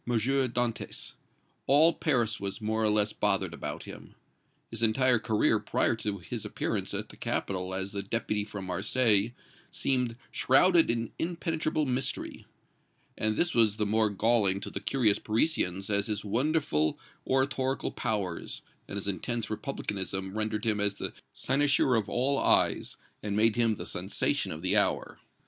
Dantès; 0.09 1.13
all 1.67 1.93
Paris 1.93 2.39
was 2.39 2.59
more 2.59 2.81
or 2.83 2.89
less 2.89 3.13
bothered 3.13 3.53
about 3.53 3.83
him; 3.83 4.15
his 4.71 4.81
entire 4.81 5.19
career 5.19 5.59
prior 5.59 5.95
to 5.97 6.17
his 6.17 6.43
appearance 6.43 6.95
at 6.95 7.09
the 7.09 7.15
capital 7.15 7.71
as 7.75 7.91
the 7.91 8.01
Deputy 8.01 8.43
from 8.43 8.65
Marseilles 8.65 9.29
seemed 9.69 10.15
shrouded 10.31 10.89
in 10.89 11.11
impenetrable 11.19 11.85
mystery, 11.85 12.47
and 13.15 13.35
this 13.37 13.53
was 13.53 13.77
the 13.77 13.85
more 13.85 14.09
galling 14.09 14.59
to 14.61 14.71
the 14.71 14.79
curious 14.79 15.19
Parisians 15.19 15.87
as 15.91 16.07
his 16.07 16.25
wonderful 16.25 16.97
oratorical 17.27 17.91
powers 17.91 18.63
and 18.87 18.95
his 18.95 19.07
intense 19.07 19.51
republicanism 19.51 20.35
rendered 20.35 20.65
him 20.65 20.77
the 20.79 21.13
cynosure 21.31 21.93
of 21.95 22.09
all 22.09 22.39
eyes 22.39 22.97
and 23.21 23.35
made 23.37 23.55
him 23.55 23.75
the 23.75 23.85
sensation 23.85 24.51
of 24.51 24.63
the 24.63 24.75
hour. 24.75 25.19